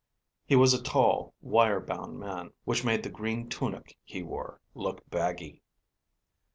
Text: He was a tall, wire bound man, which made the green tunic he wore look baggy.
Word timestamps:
He 0.47 0.55
was 0.55 0.73
a 0.73 0.81
tall, 0.81 1.31
wire 1.43 1.79
bound 1.79 2.17
man, 2.19 2.53
which 2.65 2.83
made 2.83 3.03
the 3.03 3.09
green 3.11 3.49
tunic 3.49 3.99
he 4.03 4.23
wore 4.23 4.59
look 4.73 5.07
baggy. 5.11 5.61